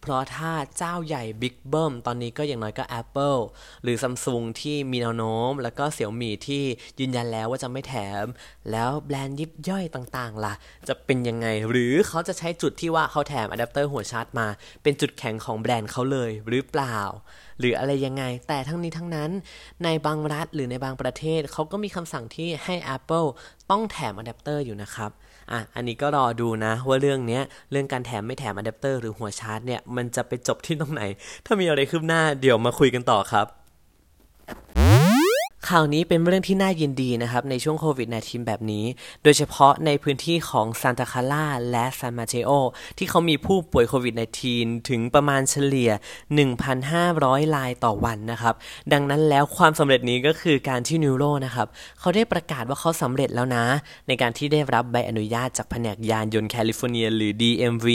[0.00, 3.40] เพราะถ้าเจ้าใหญ่บิ๊กเบิ้มตอนนี้ก็อย่างน้อยก็ Apple
[3.82, 6.62] หรือ Samsung ที่มีแนวโน้ม แล้วก็ Xiaomi ที่
[7.00, 8.24] ยืนยันแล้วว่าจะไม่แถม
[8.70, 10.54] แล้วแบรนด์ยิบย่อยต่างๆ ล่ะ
[10.88, 14.46] จะเป็นยังไง หรือเขาจะใช้จุดที่ว่าเขาแถมอะแดปเตอร์หัวชาร์จมา
[14.82, 16.98] เป็นจุดแข็งของแบรนด์เขาเลยหรือเปล่า
[17.60, 19.30] หรืออะไรยังไง แต่ทั้งนี้ทั้งนั้น
[19.84, 23.28] ในบางรัฐหรือในบางประเทศเขาก็มีคำสั่งที่ให้ Apple
[23.70, 25.12] ต้องแถมอะแดปเตอร์อยู่นะครับ
[25.52, 31.02] อะอันนี้ก็รอดูนะ ว่าเรื่องนี้เรื่องการแถมไม่แถมอะแดปเตอร์หรือหัวชาร์จเนี่ยมันจะไปจบที่ตรงไหน
[31.46, 33.63] ถ้ามีอะไรคืบหน้าเดี๋ยวมาคุยกันต่อครับ
[35.70, 38.84] ข่าวนี้เป็นเรื่องที่น่ายินดีนะครับ ในช่วงโควิด -19 แบบนี้
[39.22, 42.50] โดยเฉพาะในพื้นที่ของซานตาคลาร่าและซานมาเทโอ
[42.98, 44.14] ที่เขามีผู้ป่วยโควิด
[44.50, 45.90] -19 ถึงประมาณเฉลี่ย
[46.72, 48.54] 1,500 รายต่อวันนะครับ
[48.92, 51.68] ดังนั้นแล้วความสำเร็จนี้ก็คือการที่นิวโรนะครับ
[52.00, 53.64] เขาได้ประกาศว่าเขาสำเร็จแล้วนะ
[54.08, 57.86] ในการที่ได้รับใบอนุญาตจากแผนกยานยนต์แคลิฟอร์เนีย หรือ DMV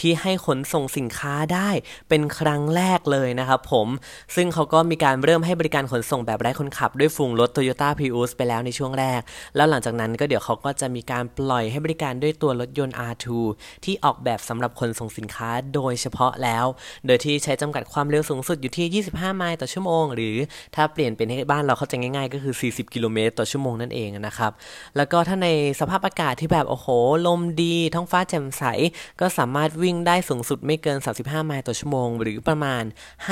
[0.00, 1.70] ที่ให้ขนส่งสินค้าได้
[2.08, 3.88] เป็นครั้งแรกเลยนะครับผม
[4.34, 9.20] ซึ่งเขาก็มีการเริ่มให้บริการขนส่งแบบไร้คนขับด้วยฟูงรถ Toyota Prius ไปแล้วในช่วงแรก
[9.56, 13.26] แล้วหลังจากนั้นก็เดี๋ยวเขาก็จะมีการปล่อยให้บริการด้วยตัวรถยนต์ R2
[13.84, 16.64] ที่ออกแบบสำหรับคนส่งสินค้าโดยเฉพาะแล้ว
[17.06, 20.36] โดยที่ใช้จำกัดความเร็วสูงสุดอยู่ที่ 25 ไมล์ต่อชั่วโมง หรือ
[20.74, 24.52] ถ้าเปลี่ยนเป็นให้บ้านเราเข้าใจง่ายๆ ก็คือ 40 กิโลเมตรต่อชั่วโมงนั่นเองนะครับ
[24.96, 25.48] แล้วก็ถ้าใน
[25.80, 26.86] สภาพอากาศที่แบบโอ้โห
[27.26, 28.64] ลมดีท้องฟ้าแจ่มใส
[29.20, 32.84] ก็สามารถวิ่งได้สูงสุดไม่เกิน 35 ไมล์ต่อชั่วโมง หรือประมาณ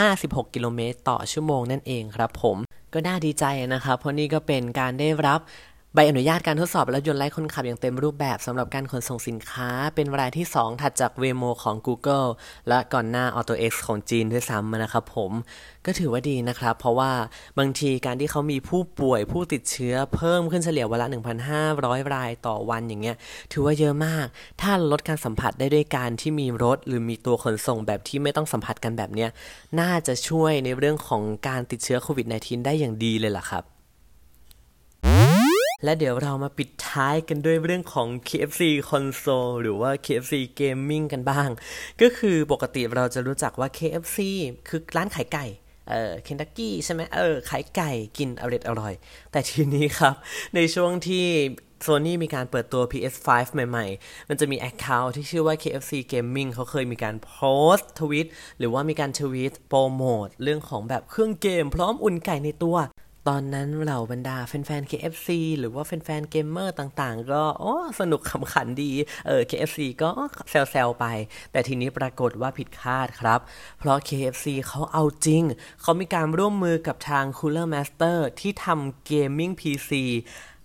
[0.02, 2.59] 56 กิโลเมตรต่อชั่วโมงนั่นเองครับผม
[2.92, 5.40] ก็น่าดีใจนะครับ เพราะนี่ก็เป็นการได้รับ
[5.94, 12.29] ใบอนุญาตการทดสอบรถยนต์ไร้คนขับอย่างเต็มรูปแบบสำหรับการขนส่งสินค้า เป็นรายที่ 2 ถัดจาก Waymo ของ Google
[12.68, 15.33] และก่อนหน้า AutoX ของจีนด้วยซ้ำนะครับผม
[15.87, 17.12] ก็ถือว่าดีนะครับ เพราะว่า
[17.59, 21.09] บางทีการที่เขามีผู้ป่วยผู้ติดเชื้อเพิ่มขึ้นเฉลี่ยวันละ
[21.61, 23.16] 1,500 รายต่อวันอย่างเงี้ย
[23.53, 24.26] ถือว่าเยอะมาก
[24.61, 29.31] ถ้าลดการสัมผัสได้ด้วยการที่มีรถ หรือมีตัวขนส่งแบบที่ไม่ต้องสัมผัสกันแบบเนี้ย
[29.81, 33.79] น่าจะช่วยในเรื่องของการติดเชื้อโควิด -19 ได้อย่างดีเลยล่ะครับ
[35.84, 41.48] และเดี๋ยวเรามาปิดท้ายกันด้วยเรื่องของ KFC Console หรือว่า KFC Gaming กันบ้าง
[42.02, 44.18] ก็คือปกติเราจะรู้จักว่า KFC
[44.68, 45.46] คือร้านขายไก่
[45.90, 48.94] เออเคนตักกี้ใช่ไหมเออขายไก่กินอร่อยอร่อย
[49.32, 50.14] แต่ทีนี้ครับ
[50.54, 51.26] ในช่วงที่
[51.82, 57.34] โซนี่มีการเปิดตัว PS5 ใหม่ ๆ มันจะมี Account ที่ชื่อว่า KFC Gaming เขาเคยมีการโพ
[57.74, 58.26] สต์ทวิต
[58.58, 62.76] หรือว่ามีการทวิตโปรโมทเรื่องของแบบเครื่องเกม พร้อมอุ่นไก่ในตัว
[63.28, 65.28] ตอนนั้นเหล่าบรรดาแฟนๆ KFC
[65.59, 68.92] หรือว่าแฟนๆ เกมเมอร์ต่างๆ ก็โอ้สนุกขำขันดี
[69.26, 70.11] เออ KFC ก็
[70.50, 71.06] แซวๆไป
[71.52, 73.40] แต่ทีนี้ปรากฏว่าผิดคาดครับ
[73.78, 75.42] เพราะ KFC เขาเอาจริง
[75.83, 79.90] เขามีการร่วมมือกับทาง Cooler Master ที่ทำเกมมิ่ง PC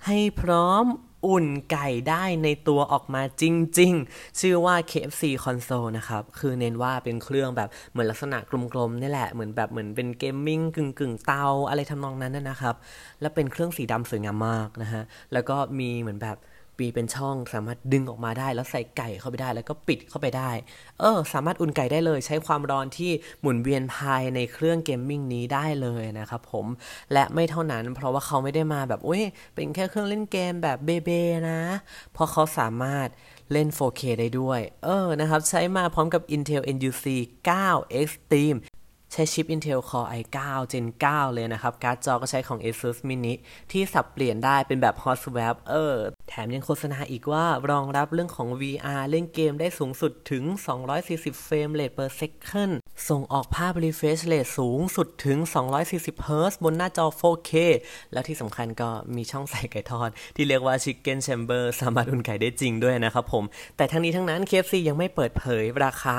[0.06, 0.86] ให้พร้อม
[1.26, 3.44] อุ่นไก่ได้ในตัวออกมาจ
[3.80, 12.76] ริง ๆ ชื่อว่า KFC Console นะครับ คือเน้นว่าเป็นเครื่องแบบเหมือนลักษณะกลมๆนี่แหละเหมือนแบบเหมือนเป็น gaming กึ่งๆเตาอะไรทำนองนั้นนะครับ
[13.22, 16.38] และเป็นเครื่องสีดำสวยงามมากนะฮะแล้วก็มีเหมือนแบบ
[16.80, 20.52] ปีเป็นช่องสามารถดึงออกมาได้ แล้วใส่ไก่เข้าไปได้ แล้วก็ปิดเข้าไปได้
[21.00, 23.12] เออ สามารถอุ่นไก่ได้เลย ใช้ความร้อนที่
[23.42, 26.66] หมุนเวียนภายในเครื่องเกมมิ่งนี้ได้เลยนะครับผม
[27.14, 29.24] และไม่เท่านั้นเพราะว่าเขาไม่ได้มาแบบโอ้ย
[29.56, 31.10] เป็นแค่เครื่องเล่นเกมแบบเบเบ
[31.50, 31.60] นะ
[32.14, 33.08] เพราะเขาสามารถ
[33.52, 37.06] เล่น 4K ได้ด้วย เออ นะครับ ใช้มาพร้อมกับ Intel NUC
[37.50, 38.60] 9 Extreme
[39.17, 40.39] ใช้ชิป Intel Core i9
[40.71, 43.34] Gen 9 เลยนะครับ การ์ดจอก็ใช้ของ Asus Mini
[43.71, 45.95] ที่สับเปลี่ยนได้เป็นแบบ Hot Swap เออ
[46.30, 50.43] แถมยังโฆษณาอีกว่ารองรับเรื่องของ VR เล่นเกมได้สูงสุดถึง
[50.93, 52.73] 240 เฟรมเรท per second
[53.10, 55.38] ส่งออกภาพ refresh rate สูงสุดถึง
[55.84, 57.52] 240 Hz บนหน้าจอ 4K
[58.12, 63.44] แล้วที่สำคัญก็มีช่องใส่ไก่ทอด ที่เรียกว่า Chicken Chamber สามารถอุ่นไก่ได้จริงด้วยนะครับผม
[63.78, 66.18] แต่ทั้งนี้ทั้งนั้น KFC ยังไม่เปิดเผยราคา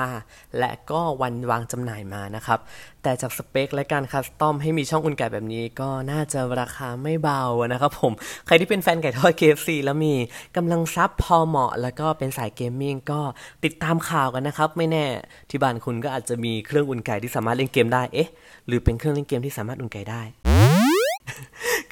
[0.59, 2.59] และก็วันวางจำหน่ายมานะครับ
[3.07, 8.13] แต่จากสเปคและการ custom ให้มีช่องอุ่นไก่แบบนี้ก็น่าจะราคาไม่เบานะครับผม
[8.47, 10.13] ใครที่เป็นแฟนไก่ทอด KFC แล้วมี
[10.57, 13.21] กำลังทรัพย์พอเหมาะ แล้วก็เป็นสาย gaming ก็
[13.63, 15.05] ติดตามข่าวกันนะครับ ไม่แน่
[15.49, 18.29] ที่บ้านคุณก็อาจจะมีเครื่องอุ่นไก่ที่สามารถเล่นเกมได้เอ๊ะ
[18.67, 20.21] หรือเป็นเครื่องเล่นเกมที่สามารถอุ่นไก่ได้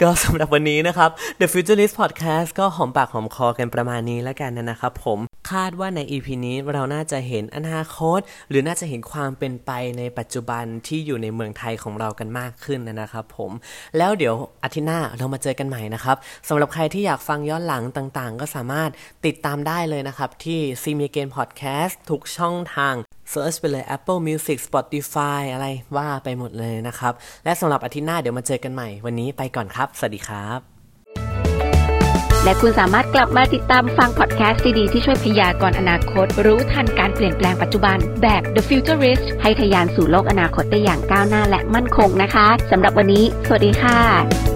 [0.02, 5.20] ก็สำหรับวันนี้นะครับ The Futurist Podcast ก็หอมปากหอมคอกันประมาณนี้แล้วกันนะครับผม
[5.52, 13.52] คาดว่าใน EP นี้เราน่าจะเห็นอนาคต หรือน่าจะเห็นความเป็นไปในปัจจุบันที่อยู่ในเมืองไทยของเรากันมากขึ้นนะครับผม
[13.98, 18.90] แล้วเดี๋ยวอาทิตย์หน้าเรามาเจอกันใหม่นะครับสำหรับใครที่อยากฟังย้อนหลังต่างๆ ก็สามารถ
[19.26, 22.96] ติดตามได้เลยนะครับที่ c m ีเก Podcast ทุกช่องทาง
[23.34, 27.14] Search ไปเลย Apple Music Spotify อะไรว่าไปหมดเลยนะครับ
[27.46, 30.60] และสำหรับอาทิตย์หน้าเดี๋ยวมาเจอกันใหม่ วันนี้ไปก่อนครับ สวัสดีครับ
[32.44, 44.55] และคุณสามารถกลับมาติดตามฟังพอดแคสต์ดีๆที่ช่วยพยากรณ์อนาคต รู้ทันการเปลี่ยนแปลงปัจจุบันแบบ The Futurist ให้ทะยานสู่โลกอนาคตได้อย่างก้าวหน้าและมั่นคงนะคะสำหรับวันนี้ สวัสดีค่ะ